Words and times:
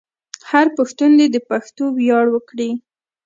هر 0.51 0.67
پښتون 0.77 1.11
دې 1.19 1.27
د 1.31 1.37
پښتو 1.49 1.83
ویاړ 1.97 2.25
وکړي. 2.31 2.71